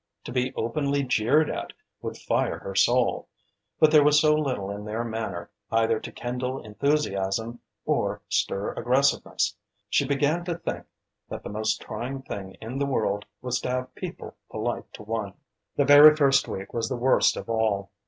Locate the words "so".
4.19-4.33